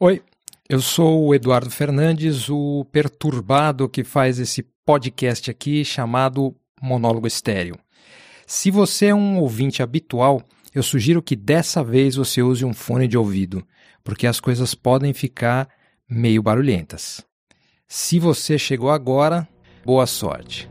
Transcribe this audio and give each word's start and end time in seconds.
Oi, 0.00 0.22
eu 0.68 0.80
sou 0.80 1.26
o 1.26 1.34
Eduardo 1.34 1.70
Fernandes, 1.70 2.48
o 2.48 2.86
perturbado 2.92 3.88
que 3.88 4.04
faz 4.04 4.38
esse 4.38 4.62
podcast 4.86 5.50
aqui 5.50 5.84
chamado 5.84 6.54
Monólogo 6.80 7.26
Estéreo. 7.26 7.76
Se 8.46 8.70
você 8.70 9.06
é 9.06 9.14
um 9.14 9.40
ouvinte 9.40 9.82
habitual, 9.82 10.40
eu 10.72 10.84
sugiro 10.84 11.20
que 11.20 11.34
dessa 11.34 11.82
vez 11.82 12.14
você 12.14 12.40
use 12.40 12.64
um 12.64 12.72
fone 12.72 13.08
de 13.08 13.18
ouvido, 13.18 13.66
porque 14.04 14.28
as 14.28 14.38
coisas 14.38 14.72
podem 14.72 15.12
ficar 15.12 15.68
meio 16.08 16.44
barulhentas. 16.44 17.26
Se 17.88 18.20
você 18.20 18.56
chegou 18.56 18.92
agora, 18.92 19.48
boa 19.84 20.06
sorte. 20.06 20.70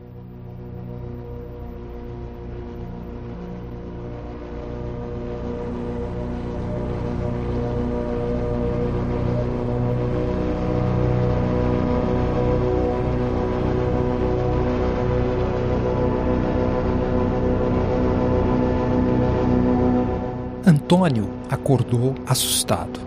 Antônio 20.68 21.30
acordou 21.48 22.14
assustado. 22.26 23.00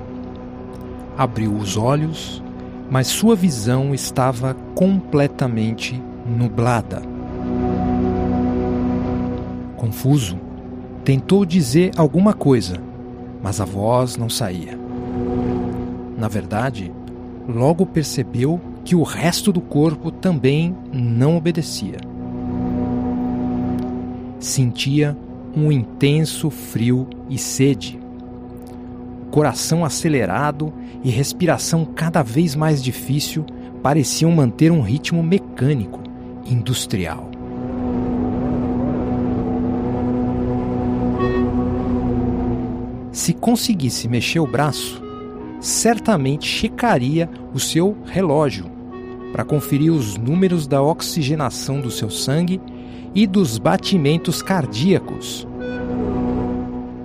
Abriu 1.15 1.53
os 1.53 1.77
olhos, 1.77 2.41
mas 2.89 3.05
sua 3.05 3.35
visão 3.35 3.93
estava 3.93 4.55
completamente 4.73 6.01
nublada. 6.25 7.03
Confuso, 9.77 10.39
tentou 11.05 11.45
dizer 11.45 11.91
alguma 11.97 12.34
coisa, 12.34 12.77
mas 13.43 13.62
a 13.62 13.65
voz 13.65 14.17
não 14.17 14.27
saía. 14.27 14.75
Na 16.17 16.27
verdade, 16.27 16.91
logo 17.48 17.85
percebeu 17.85 18.59
que 18.84 18.95
o 18.95 19.03
resto 19.03 19.53
do 19.53 19.62
corpo 19.62 20.09
também 20.09 20.76
não 20.91 21.37
obedecia. 21.37 21.99
Sentia 24.39 25.15
um 25.55 25.71
intenso 25.71 26.49
frio 26.49 27.07
e 27.32 27.37
sede. 27.37 27.98
Coração 29.32 29.85
acelerado 29.85 30.74
e 31.04 31.10
respiração 31.10 31.85
cada 31.85 32.21
vez 32.21 32.54
mais 32.54 32.84
difícil 32.84 33.46
pareciam 33.82 34.29
manter 34.32 34.71
um 34.71 34.82
ritmo 34.82 35.23
mecânico, 35.23 36.01
industrial. 36.46 37.32
Se 43.12 43.34
conseguisse 43.34 44.07
mexer 44.07 44.40
o 44.40 44.48
braço, 44.48 45.01
certamente 45.60 46.45
checaria 46.45 47.29
o 47.54 47.60
seu 47.60 47.95
relógio 48.05 48.66
para 49.32 49.45
conferir 49.45 49.93
os 49.93 50.18
números 50.18 50.68
da 50.68 50.82
oxigenação 50.82 51.79
do 51.79 51.90
seu 51.90 52.10
sangue 52.10 52.60
e 53.16 53.26
dos 53.26 53.57
batimentos 53.57 54.41
cardíacos. 54.41 55.48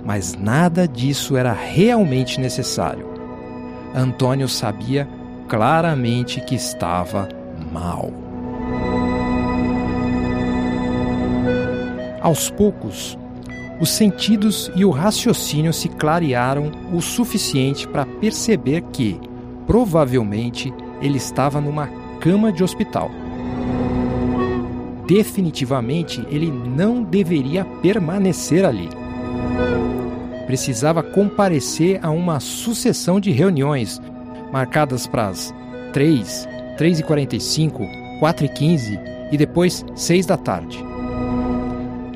Mas 0.07 0.35
nada 0.35 0.87
disso 0.87 1.35
era 1.35 1.51
realmente 1.51 2.39
necessário. 2.39 3.05
Antônio 3.93 4.47
sabia 4.47 5.05
claramente 5.49 6.39
que 6.39 6.55
estava 6.55 7.27
mal. 7.73 8.09
Aos 12.21 12.49
poucos, 12.49 13.17
os 13.81 13.89
sentidos 13.89 14.71
e 14.77 14.85
o 14.85 14.91
raciocínio 14.91 15.73
se 15.73 15.89
clarearam 15.89 16.71
o 16.93 17.01
suficiente 17.01 17.85
para 17.85 18.05
perceber 18.05 18.83
que, 18.93 19.19
provavelmente, 19.65 20.73
ele 21.01 21.17
estava 21.17 21.59
numa 21.59 21.87
cama 22.21 22.49
de 22.49 22.63
hospital 22.63 23.11
definitivamente 25.07 26.21
ele 26.29 26.51
não 26.51 27.01
deveria 27.01 27.63
permanecer 27.81 28.65
ali. 28.65 28.89
Precisava 30.47 31.03
comparecer 31.03 31.99
a 32.01 32.09
uma 32.09 32.39
sucessão 32.39 33.19
de 33.19 33.31
reuniões 33.31 34.01
marcadas 34.51 35.05
para 35.05 35.27
as 35.27 35.53
3, 35.93 36.47
3h45, 36.79 38.19
4h15 38.21 38.99
e 39.31 39.37
depois 39.37 39.85
6 39.93 40.25
da 40.25 40.37
tarde. 40.37 40.83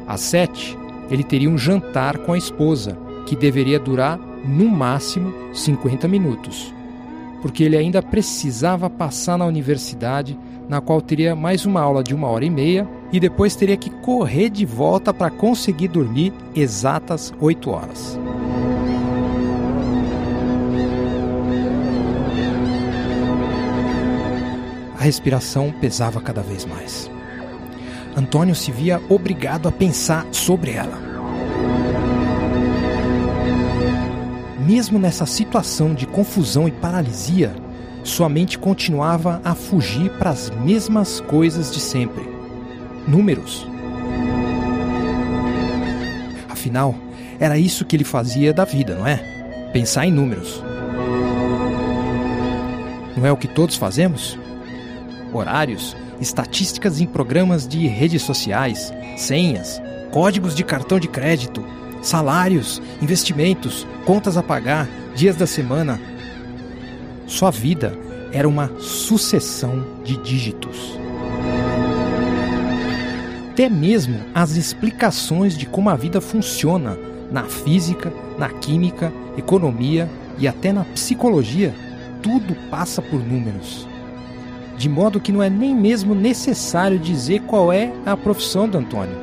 Às 0.07 0.21
7, 0.21 0.77
ele 1.09 1.23
teria 1.23 1.49
um 1.49 1.57
jantar 1.57 2.17
com 2.19 2.33
a 2.33 2.37
esposa, 2.37 2.97
que 3.25 3.35
deveria 3.35 3.79
durar 3.79 4.17
no 4.45 4.67
máximo 4.67 5.33
50 5.53 6.07
minutos, 6.07 6.73
porque 7.41 7.63
ele 7.63 7.77
ainda 7.77 8.01
precisava 8.01 8.89
passar 8.89 9.37
na 9.37 9.45
universidade 9.45 10.37
na 10.67 10.79
qual 10.79 11.01
teria 11.01 11.35
mais 11.35 11.65
uma 11.65 11.81
aula 11.81 12.03
de 12.03 12.15
uma 12.15 12.27
hora 12.29 12.45
e 12.45 12.49
meia 12.49 12.87
e 13.11 13.19
depois 13.19 13.55
teria 13.55 13.75
que 13.75 13.89
correr 13.89 14.49
de 14.49 14.65
volta 14.65 15.13
para 15.13 15.29
conseguir 15.29 15.89
dormir 15.89 16.33
exatas 16.55 17.33
oito 17.41 17.71
horas. 17.71 18.17
A 25.01 25.03
respiração 25.03 25.71
pesava 25.71 26.21
cada 26.21 26.43
vez 26.43 26.63
mais. 26.63 27.09
Antônio 28.15 28.53
se 28.53 28.71
via 28.71 29.01
obrigado 29.09 29.67
a 29.67 29.71
pensar 29.71 30.27
sobre 30.31 30.73
ela. 30.73 30.95
Mesmo 34.59 34.99
nessa 34.99 35.25
situação 35.25 35.95
de 35.95 36.05
confusão 36.05 36.67
e 36.67 36.71
paralisia, 36.71 37.51
sua 38.03 38.29
mente 38.29 38.59
continuava 38.59 39.41
a 39.43 39.55
fugir 39.55 40.11
para 40.19 40.29
as 40.29 40.51
mesmas 40.51 41.19
coisas 41.19 41.71
de 41.71 41.79
sempre: 41.79 42.23
números. 43.07 43.67
Afinal, 46.47 46.93
era 47.39 47.57
isso 47.57 47.85
que 47.85 47.95
ele 47.95 48.03
fazia 48.03 48.53
da 48.53 48.65
vida, 48.65 48.93
não 48.93 49.07
é? 49.07 49.17
Pensar 49.73 50.05
em 50.05 50.11
números. 50.11 50.63
Não 53.17 53.25
é 53.25 53.31
o 53.31 53.37
que 53.37 53.47
todos 53.47 53.75
fazemos? 53.75 54.37
Horários, 55.33 55.95
estatísticas 56.19 56.99
em 56.99 57.05
programas 57.05 57.67
de 57.67 57.87
redes 57.87 58.21
sociais, 58.21 58.93
senhas, 59.17 59.81
códigos 60.11 60.55
de 60.55 60.63
cartão 60.63 60.99
de 60.99 61.07
crédito, 61.07 61.63
salários, 62.01 62.81
investimentos, 63.01 63.87
contas 64.05 64.37
a 64.37 64.43
pagar, 64.43 64.87
dias 65.15 65.35
da 65.35 65.47
semana, 65.47 65.99
sua 67.27 67.49
vida 67.49 67.97
era 68.33 68.47
uma 68.47 68.69
sucessão 68.79 69.85
de 70.03 70.17
dígitos. 70.17 70.99
Até 73.51 73.69
mesmo 73.69 74.19
as 74.33 74.55
explicações 74.55 75.57
de 75.57 75.65
como 75.65 75.89
a 75.89 75.95
vida 75.95 76.19
funciona 76.19 76.97
na 77.31 77.43
física, 77.43 78.11
na 78.37 78.49
química, 78.49 79.13
economia 79.37 80.09
e 80.37 80.47
até 80.47 80.73
na 80.73 80.83
psicologia, 80.83 81.73
tudo 82.21 82.55
passa 82.69 83.01
por 83.01 83.19
números. 83.19 83.87
De 84.81 84.89
modo 84.89 85.19
que 85.19 85.31
não 85.31 85.43
é 85.43 85.47
nem 85.47 85.75
mesmo 85.75 86.15
necessário 86.15 86.97
dizer 86.97 87.41
qual 87.41 87.71
é 87.71 87.93
a 88.03 88.17
profissão 88.17 88.67
do 88.67 88.79
Antônio. 88.79 89.15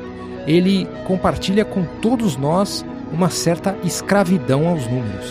Ele 0.47 0.87
compartilha 1.05 1.65
com 1.65 1.83
todos 2.01 2.37
nós 2.37 2.85
uma 3.11 3.29
certa 3.29 3.77
escravidão 3.83 4.69
aos 4.69 4.87
números. 4.87 5.25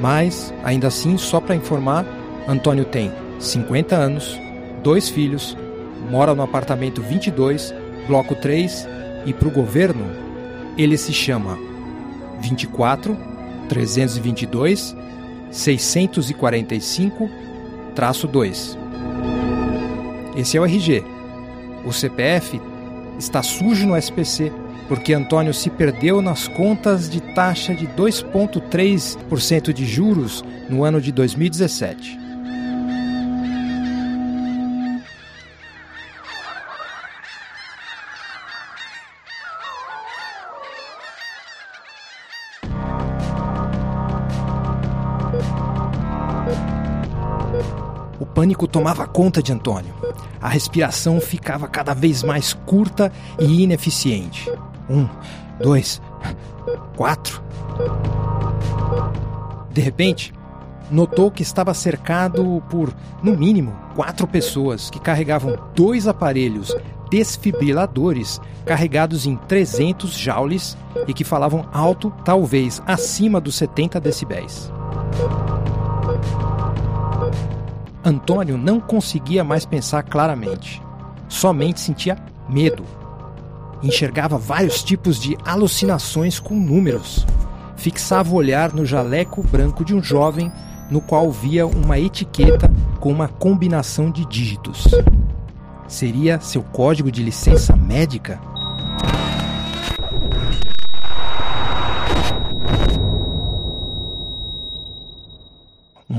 Mas, 0.00 0.54
ainda 0.64 0.86
assim, 0.86 1.18
só 1.18 1.38
para 1.38 1.54
informar, 1.54 2.06
Antônio 2.48 2.86
tem 2.86 3.12
50 3.38 3.94
anos, 3.94 4.40
dois 4.82 5.10
filhos, 5.10 5.54
mora 6.10 6.34
no 6.34 6.42
apartamento 6.42 7.02
22, 7.02 7.74
bloco 8.08 8.34
3, 8.34 8.88
e 9.26 9.34
para 9.34 9.48
o 9.48 9.52
governo, 9.52 10.06
ele 10.78 10.96
se 10.96 11.12
chama 11.12 11.58
24 12.40 13.14
322 13.68 14.96
645 15.52 17.30
2. 18.30 18.78
Esse 20.36 20.56
é 20.56 20.60
o 20.60 20.64
RG. 20.64 21.04
O 21.84 21.92
CPF 21.92 22.60
está 23.18 23.42
sujo 23.42 23.86
no 23.86 23.96
SPC 23.96 24.50
porque 24.88 25.14
Antônio 25.14 25.54
se 25.54 25.70
perdeu 25.70 26.20
nas 26.20 26.48
contas 26.48 27.08
de 27.08 27.20
taxa 27.20 27.74
de 27.74 27.86
2,3% 27.86 29.72
de 29.72 29.86
juros 29.86 30.44
no 30.68 30.84
ano 30.84 31.00
de 31.00 31.12
2017. 31.12 32.21
O 48.22 48.24
pânico 48.24 48.68
tomava 48.68 49.04
conta 49.04 49.42
de 49.42 49.52
Antônio. 49.52 49.92
A 50.40 50.48
respiração 50.48 51.20
ficava 51.20 51.66
cada 51.66 51.92
vez 51.92 52.22
mais 52.22 52.52
curta 52.52 53.10
e 53.36 53.64
ineficiente. 53.64 54.48
Um, 54.88 55.08
dois, 55.60 56.00
quatro. 56.94 57.42
De 59.72 59.80
repente, 59.80 60.32
notou 60.88 61.32
que 61.32 61.42
estava 61.42 61.74
cercado 61.74 62.62
por, 62.70 62.94
no 63.24 63.36
mínimo, 63.36 63.76
quatro 63.96 64.24
pessoas 64.28 64.88
que 64.88 65.00
carregavam 65.00 65.58
dois 65.74 66.06
aparelhos 66.06 66.72
desfibriladores 67.10 68.40
carregados 68.64 69.26
em 69.26 69.34
300 69.34 70.12
joules 70.12 70.78
e 71.08 71.12
que 71.12 71.24
falavam 71.24 71.68
alto, 71.72 72.12
talvez 72.24 72.80
acima 72.86 73.40
dos 73.40 73.56
70 73.56 73.98
decibéis. 73.98 74.70
Antônio 78.04 78.58
não 78.58 78.80
conseguia 78.80 79.44
mais 79.44 79.64
pensar 79.64 80.02
claramente. 80.02 80.82
Somente 81.28 81.80
sentia 81.80 82.16
medo. 82.48 82.84
Enxergava 83.82 84.38
vários 84.38 84.82
tipos 84.82 85.20
de 85.20 85.36
alucinações 85.44 86.38
com 86.38 86.54
números. 86.54 87.24
Fixava 87.76 88.30
o 88.30 88.34
olhar 88.34 88.72
no 88.72 88.84
jaleco 88.84 89.42
branco 89.42 89.84
de 89.84 89.94
um 89.94 90.02
jovem 90.02 90.52
no 90.90 91.00
qual 91.00 91.30
via 91.30 91.66
uma 91.66 91.98
etiqueta 91.98 92.70
com 93.00 93.10
uma 93.10 93.28
combinação 93.28 94.10
de 94.10 94.26
dígitos. 94.26 94.86
Seria 95.88 96.40
seu 96.40 96.62
código 96.62 97.10
de 97.10 97.22
licença 97.22 97.74
médica? 97.74 98.40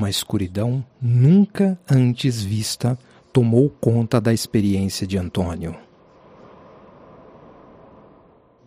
Uma 0.04 0.10
escuridão 0.10 0.84
nunca 1.02 1.80
antes 1.90 2.44
vista 2.44 3.00
tomou 3.32 3.70
conta 3.70 4.20
da 4.20 4.34
experiência 4.34 5.08
de 5.08 5.18
Antônio. 5.18 5.74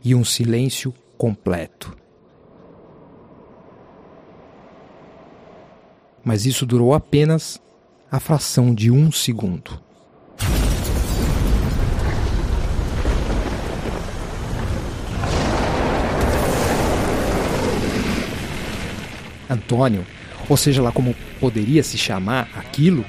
E 0.02 0.14
um 0.14 0.24
silêncio 0.24 0.94
completo. 1.18 1.94
mas 6.24 6.46
isso 6.46 6.64
durou 6.64 6.94
apenas 6.94 7.60
a 8.10 8.18
fração 8.18 8.74
de 8.74 8.90
um 8.90 9.12
segundo. 9.12 9.78
Antônio, 19.48 20.04
ou 20.48 20.56
seja 20.56 20.82
lá 20.82 20.92
como 20.92 21.14
poderia 21.40 21.82
se 21.82 21.98
chamar 21.98 22.48
aquilo, 22.56 23.04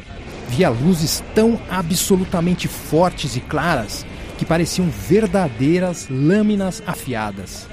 via 0.49 0.69
luzes 0.69 1.23
tão 1.35 1.59
absolutamente 1.69 2.67
fortes 2.67 3.35
e 3.35 3.39
claras 3.39 4.05
que 4.37 4.45
pareciam 4.45 4.89
verdadeiras 4.89 6.07
lâminas 6.09 6.81
afiadas. 6.85 7.67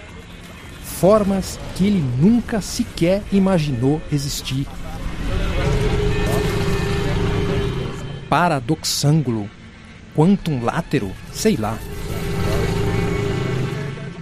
Formas 0.83 1.59
que 1.75 1.87
ele 1.87 2.03
nunca 2.21 2.61
sequer 2.61 3.23
imaginou 3.33 4.01
existir 4.11 4.67
paradoxângulo, 8.35 9.49
quantum 10.13 10.61
látero, 10.65 11.13
sei 11.33 11.57
lá. 11.57 11.79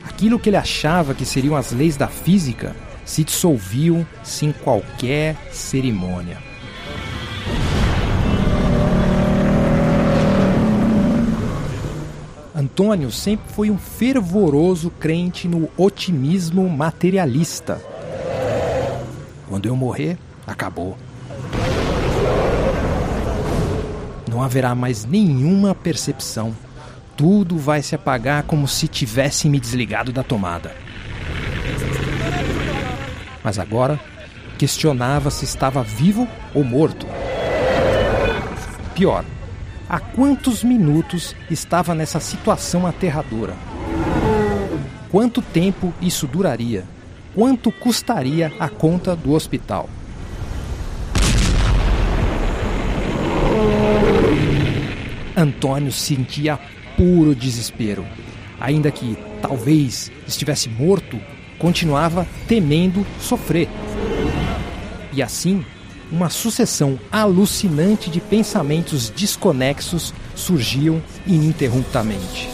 Aquilo 0.06 0.38
que 0.38 0.50
ele 0.50 0.56
achava 0.58 1.14
que 1.14 1.24
seriam 1.24 1.56
as 1.56 1.72
leis 1.72 1.96
da 1.96 2.08
física 2.08 2.76
se 3.04 3.24
dissolviam 3.24 4.06
sem 4.22 4.52
qualquer 4.52 5.36
cerimônia. 5.50 6.38
Antônio 12.54 13.10
sempre 13.10 13.52
foi 13.52 13.70
um 13.70 13.78
fervoroso 13.78 14.90
crente 14.90 15.48
no 15.48 15.68
otimismo 15.76 16.68
materialista. 16.68 17.80
Quando 19.48 19.66
eu 19.66 19.74
morrer, 19.74 20.16
acabou. 20.46 20.96
Não 24.30 24.42
haverá 24.42 24.74
mais 24.74 25.04
nenhuma 25.04 25.74
percepção. 25.74 26.56
Tudo 27.16 27.58
vai 27.58 27.82
se 27.82 27.94
apagar 27.94 28.44
como 28.44 28.66
se 28.66 28.88
tivesse 28.88 29.48
me 29.48 29.60
desligado 29.60 30.12
da 30.12 30.22
tomada. 30.22 30.74
Mas 33.42 33.58
agora 33.58 33.98
questionava 34.58 35.30
se 35.30 35.44
estava 35.44 35.82
vivo 35.82 36.28
ou 36.54 36.62
morto. 36.62 37.06
Pior, 38.94 39.24
há 39.88 39.98
quantos 39.98 40.62
minutos 40.62 41.34
estava 41.50 41.94
nessa 41.94 42.20
situação 42.20 42.86
aterradora? 42.86 43.54
Quanto 45.10 45.42
tempo 45.42 45.92
isso 46.00 46.26
duraria? 46.26 46.84
Quanto 47.34 47.72
custaria 47.72 48.52
a 48.58 48.68
conta 48.68 49.16
do 49.16 49.32
hospital? 49.32 49.88
Antônio 55.36 55.90
sentia 55.90 56.58
puro 56.96 57.34
desespero. 57.34 58.06
Ainda 58.60 58.90
que 58.90 59.16
talvez 59.40 60.12
estivesse 60.26 60.68
morto, 60.68 61.18
continuava 61.62 62.26
temendo 62.48 63.06
sofrer. 63.20 63.68
E 65.12 65.22
assim, 65.22 65.64
uma 66.10 66.28
sucessão 66.28 66.98
alucinante 67.10 68.10
de 68.10 68.20
pensamentos 68.20 69.08
desconexos 69.08 70.12
surgiam 70.34 71.00
ininterruptamente. 71.24 72.50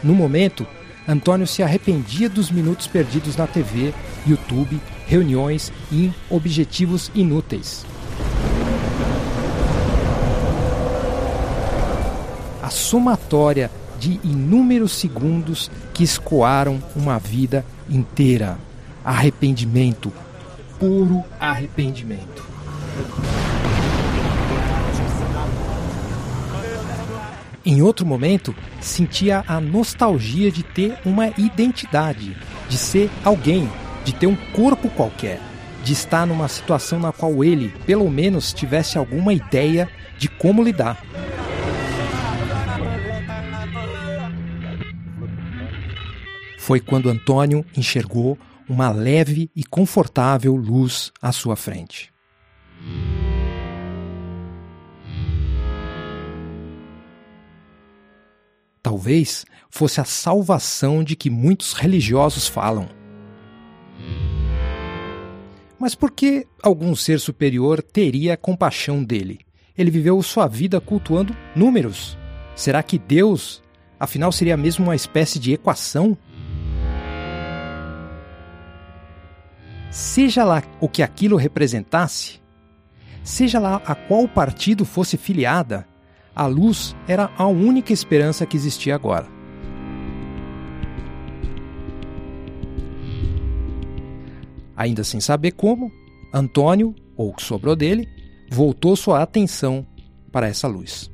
No 0.00 0.14
momento, 0.14 0.64
Antônio 1.08 1.46
se 1.46 1.60
arrependia 1.60 2.28
dos 2.28 2.52
minutos 2.52 2.86
perdidos 2.86 3.36
na 3.36 3.48
TV, 3.48 3.92
YouTube, 4.24 4.80
reuniões 5.08 5.72
e 5.90 6.12
objetivos 6.30 7.10
inúteis. 7.16 7.84
Somatória 12.74 13.70
de 13.98 14.20
inúmeros 14.22 14.92
segundos 14.92 15.70
que 15.94 16.04
escoaram 16.04 16.82
uma 16.94 17.18
vida 17.18 17.64
inteira. 17.88 18.58
Arrependimento, 19.04 20.12
puro 20.78 21.22
arrependimento. 21.38 22.44
Em 27.66 27.80
outro 27.80 28.04
momento, 28.04 28.54
sentia 28.80 29.42
a 29.48 29.58
nostalgia 29.58 30.50
de 30.50 30.62
ter 30.62 30.98
uma 31.04 31.28
identidade, 31.38 32.36
de 32.68 32.76
ser 32.76 33.10
alguém, 33.24 33.70
de 34.04 34.12
ter 34.12 34.26
um 34.26 34.36
corpo 34.52 34.90
qualquer, 34.90 35.40
de 35.82 35.94
estar 35.94 36.26
numa 36.26 36.46
situação 36.46 36.98
na 36.98 37.10
qual 37.10 37.42
ele, 37.42 37.72
pelo 37.86 38.10
menos, 38.10 38.52
tivesse 38.52 38.98
alguma 38.98 39.32
ideia 39.32 39.88
de 40.18 40.28
como 40.28 40.62
lidar. 40.62 41.02
Foi 46.64 46.80
quando 46.80 47.10
Antônio 47.10 47.62
enxergou 47.76 48.38
uma 48.66 48.90
leve 48.90 49.50
e 49.54 49.62
confortável 49.62 50.56
luz 50.56 51.12
à 51.20 51.30
sua 51.30 51.56
frente. 51.56 52.10
Talvez 58.82 59.44
fosse 59.68 60.00
a 60.00 60.06
salvação 60.06 61.04
de 61.04 61.14
que 61.14 61.28
muitos 61.28 61.74
religiosos 61.74 62.48
falam. 62.48 62.88
Mas 65.78 65.94
por 65.94 66.10
que 66.10 66.46
algum 66.62 66.96
ser 66.96 67.20
superior 67.20 67.82
teria 67.82 68.38
compaixão 68.38 69.04
dele? 69.04 69.40
Ele 69.76 69.90
viveu 69.90 70.22
sua 70.22 70.46
vida 70.46 70.80
cultuando 70.80 71.36
números. 71.54 72.16
Será 72.56 72.82
que 72.82 72.98
Deus, 72.98 73.62
afinal, 74.00 74.32
seria 74.32 74.56
mesmo 74.56 74.86
uma 74.86 74.96
espécie 74.96 75.38
de 75.38 75.52
equação? 75.52 76.16
Seja 79.90 80.44
lá 80.44 80.62
o 80.80 80.88
que 80.88 81.02
aquilo 81.02 81.36
representasse, 81.36 82.40
seja 83.22 83.58
lá 83.58 83.80
a 83.86 83.94
qual 83.94 84.26
partido 84.26 84.84
fosse 84.84 85.16
filiada, 85.16 85.86
a 86.34 86.46
luz 86.46 86.96
era 87.06 87.30
a 87.38 87.46
única 87.46 87.92
esperança 87.92 88.44
que 88.44 88.56
existia 88.56 88.94
agora. 88.94 89.26
Ainda 94.76 95.04
sem 95.04 95.20
saber 95.20 95.52
como, 95.52 95.90
Antônio, 96.32 96.94
ou 97.16 97.30
o 97.30 97.34
que 97.34 97.42
sobrou 97.42 97.76
dele, 97.76 98.08
voltou 98.50 98.96
sua 98.96 99.22
atenção 99.22 99.86
para 100.32 100.48
essa 100.48 100.66
luz. 100.66 101.10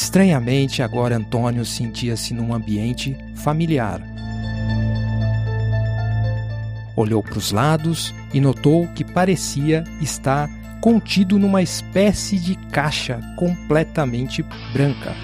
Estranhamente, 0.00 0.80
agora 0.80 1.16
Antônio 1.16 1.64
sentia-se 1.64 2.32
num 2.32 2.54
ambiente 2.54 3.16
familiar. 3.34 4.00
Olhou 6.94 7.20
para 7.20 7.36
os 7.36 7.50
lados 7.50 8.14
e 8.32 8.40
notou 8.40 8.86
que 8.94 9.02
parecia 9.02 9.82
estar 10.00 10.48
contido 10.80 11.36
numa 11.36 11.62
espécie 11.62 12.38
de 12.38 12.54
caixa 12.70 13.18
completamente 13.36 14.40
branca. 14.72 15.16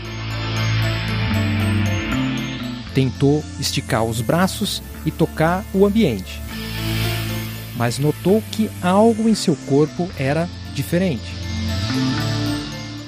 Tentou 2.92 3.44
esticar 3.60 4.02
os 4.02 4.20
braços 4.20 4.82
e 5.06 5.12
tocar 5.12 5.64
o 5.72 5.86
ambiente, 5.86 6.42
mas 7.76 8.00
notou 8.00 8.42
que 8.50 8.68
algo 8.82 9.28
em 9.28 9.36
seu 9.36 9.54
corpo 9.68 10.10
era 10.18 10.48
diferente. 10.74 11.32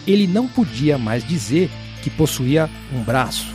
Ele 0.06 0.26
não 0.26 0.46
podia 0.46 0.96
mais 0.96 1.26
dizer 1.26 1.70
que 2.02 2.10
possuía 2.10 2.70
um 2.92 3.02
braço. 3.02 3.54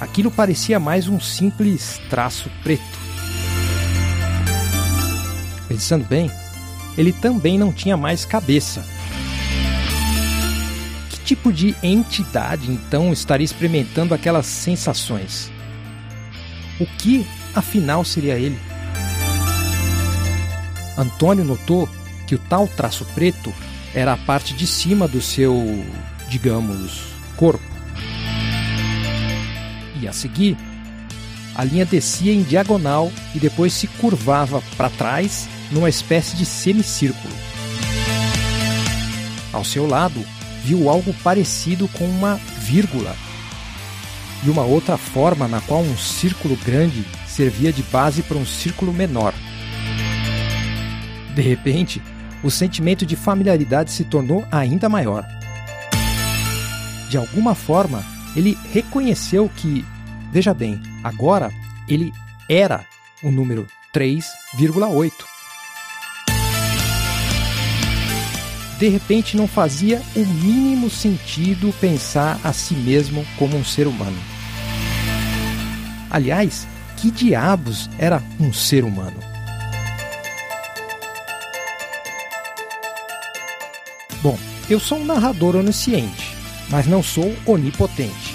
Aquilo 0.00 0.30
parecia 0.30 0.80
mais 0.80 1.06
um 1.06 1.20
simples 1.20 2.00
traço 2.08 2.50
preto. 2.62 2.98
Pensando 5.68 6.06
bem, 6.06 6.30
ele 6.96 7.12
também 7.12 7.58
não 7.58 7.72
tinha 7.72 7.96
mais 7.96 8.24
cabeça. 8.24 8.84
Que 11.10 11.20
tipo 11.20 11.52
de 11.52 11.76
entidade 11.82 12.70
então 12.70 13.12
estaria 13.12 13.44
experimentando 13.44 14.14
aquelas 14.14 14.46
sensações? 14.46 15.52
O 16.80 16.86
que, 16.86 17.26
afinal, 17.54 18.04
seria 18.04 18.38
ele? 18.38 18.58
Antônio 20.96 21.44
notou 21.44 21.88
que 22.26 22.34
o 22.34 22.38
tal 22.38 22.66
traço 22.66 23.04
preto 23.14 23.52
era 23.94 24.12
a 24.12 24.16
parte 24.16 24.54
de 24.54 24.66
cima 24.66 25.08
do 25.08 25.20
seu, 25.20 25.84
digamos, 26.28 27.02
corpo. 27.36 27.64
E 30.00 30.06
a 30.06 30.12
seguir, 30.12 30.56
a 31.54 31.64
linha 31.64 31.84
descia 31.84 32.32
em 32.32 32.42
diagonal 32.42 33.12
e 33.34 33.38
depois 33.38 33.72
se 33.72 33.86
curvava 33.86 34.62
para 34.76 34.88
trás 34.90 35.48
numa 35.70 35.88
espécie 35.88 36.36
de 36.36 36.46
semicírculo. 36.46 37.34
Ao 39.52 39.64
seu 39.64 39.86
lado, 39.86 40.24
viu 40.64 40.88
algo 40.88 41.12
parecido 41.22 41.88
com 41.88 42.04
uma 42.04 42.36
vírgula 42.58 43.14
e 44.44 44.48
uma 44.48 44.62
outra 44.62 44.96
forma 44.96 45.46
na 45.48 45.60
qual 45.60 45.82
um 45.82 45.96
círculo 45.96 46.56
grande 46.64 47.04
servia 47.26 47.72
de 47.72 47.82
base 47.82 48.22
para 48.22 48.38
um 48.38 48.46
círculo 48.46 48.92
menor. 48.92 49.34
De 51.34 51.42
repente, 51.42 52.02
o 52.42 52.50
sentimento 52.50 53.04
de 53.04 53.16
familiaridade 53.16 53.90
se 53.90 54.04
tornou 54.04 54.44
ainda 54.50 54.88
maior. 54.88 55.26
De 57.08 57.16
alguma 57.16 57.54
forma, 57.54 58.04
ele 58.36 58.56
reconheceu 58.72 59.50
que, 59.56 59.84
veja 60.32 60.54
bem, 60.54 60.80
agora 61.02 61.50
ele 61.88 62.12
era 62.48 62.84
o 63.22 63.30
número 63.30 63.66
3,8. 63.94 65.30
de 68.80 68.88
repente 68.88 69.36
não 69.36 69.46
fazia 69.46 70.00
o 70.16 70.24
mínimo 70.24 70.88
sentido 70.88 71.70
pensar 71.82 72.40
a 72.42 72.50
si 72.50 72.72
mesmo 72.72 73.26
como 73.38 73.54
um 73.54 73.62
ser 73.62 73.86
humano. 73.86 74.16
Aliás, 76.10 76.66
que 76.96 77.10
diabos 77.10 77.90
era 77.98 78.22
um 78.40 78.54
ser 78.54 78.82
humano? 78.82 79.29
Bom, 84.22 84.38
eu 84.68 84.78
sou 84.78 84.98
um 84.98 85.04
narrador 85.04 85.56
onisciente, 85.56 86.34
mas 86.68 86.86
não 86.86 87.02
sou 87.02 87.34
onipotente. 87.46 88.34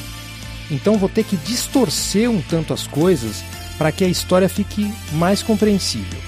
Então 0.69 0.97
vou 0.97 1.07
ter 1.07 1.23
que 1.23 1.37
distorcer 1.37 2.29
um 2.29 2.41
tanto 2.41 2.73
as 2.73 2.87
coisas 2.87 3.43
para 3.77 3.91
que 3.91 4.03
a 4.03 4.07
história 4.07 4.49
fique 4.49 4.91
mais 5.13 5.43
compreensível. 5.43 6.19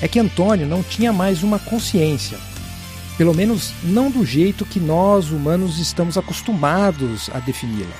É 0.00 0.08
que 0.08 0.18
Antônio 0.18 0.66
não 0.66 0.82
tinha 0.82 1.12
mais 1.12 1.42
uma 1.42 1.58
consciência, 1.58 2.38
pelo 3.18 3.34
menos 3.34 3.72
não 3.82 4.10
do 4.10 4.24
jeito 4.24 4.64
que 4.64 4.80
nós 4.80 5.30
humanos 5.30 5.78
estamos 5.78 6.16
acostumados 6.16 7.30
a 7.34 7.38
defini-la. 7.38 7.96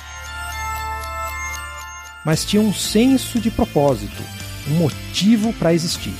Mas 2.25 2.43
tinha 2.43 2.61
um 2.61 2.73
senso 2.73 3.39
de 3.39 3.51
propósito, 3.51 4.21
um 4.69 4.75
motivo 4.75 5.53
para 5.53 5.73
existir. 5.73 6.13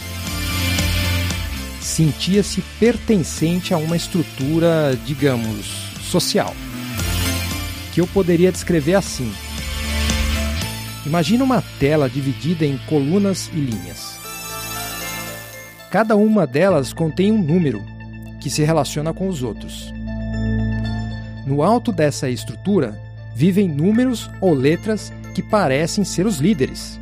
Sentia-se 1.88 2.62
pertencente 2.82 3.74
a 3.74 3.78
uma 3.78 3.96
estrutura, 3.96 4.94
digamos, 5.06 5.66
social, 6.02 6.54
que 7.94 8.02
eu 8.02 8.06
poderia 8.06 8.52
descrever 8.52 8.96
assim. 8.96 9.32
Imagina 11.06 11.46
uma 11.46 11.64
tela 11.80 12.10
dividida 12.10 12.66
em 12.66 12.78
colunas 12.90 13.50
e 13.54 13.56
linhas. 13.56 14.20
Cada 15.90 16.18
uma 16.18 16.46
delas 16.46 16.92
contém 16.92 17.32
um 17.32 17.42
número 17.42 17.82
que 18.42 18.50
se 18.50 18.64
relaciona 18.64 19.14
com 19.14 19.30
os 19.30 19.42
outros. 19.42 19.92
No 21.46 21.64
alto 21.64 21.94
dessa 21.94 22.30
estrutura 22.30 23.02
vivem 23.34 23.70
números 23.70 24.30
ou 24.42 24.54
letras 24.54 25.12
que 25.34 25.42
parecem 25.42 26.04
ser 26.04 26.26
os 26.26 26.38
líderes. 26.38 27.00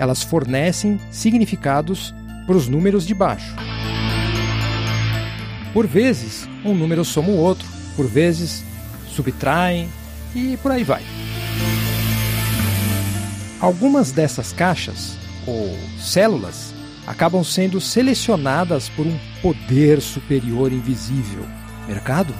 Elas 0.00 0.20
fornecem 0.20 1.00
significados 1.12 2.12
para 2.44 2.56
os 2.56 2.66
números 2.66 3.06
de 3.06 3.14
baixo. 3.14 3.54
Por 5.76 5.86
vezes, 5.86 6.48
um 6.64 6.74
número 6.74 7.04
soma 7.04 7.28
o 7.28 7.36
outro, 7.36 7.68
por 7.96 8.06
vezes, 8.06 8.64
subtraem 9.14 9.90
e 10.34 10.56
por 10.62 10.72
aí 10.72 10.82
vai. 10.82 11.02
Algumas 13.60 14.10
dessas 14.10 14.54
caixas, 14.54 15.18
ou 15.46 15.76
células, 16.00 16.72
acabam 17.06 17.44
sendo 17.44 17.78
selecionadas 17.78 18.88
por 18.88 19.06
um 19.06 19.18
poder 19.42 20.00
superior 20.00 20.72
invisível 20.72 21.44
mercado. 21.86 22.32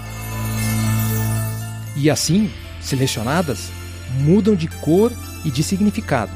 E 1.94 2.08
assim, 2.08 2.50
selecionadas, 2.80 3.70
mudam 4.20 4.56
de 4.56 4.66
cor 4.66 5.12
e 5.44 5.50
de 5.50 5.62
significado. 5.62 6.32